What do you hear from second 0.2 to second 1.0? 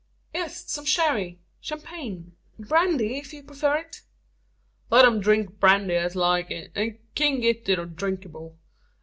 "Yes. Some